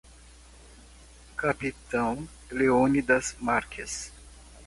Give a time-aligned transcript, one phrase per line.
[1.37, 4.11] Capitão Leônidas Marques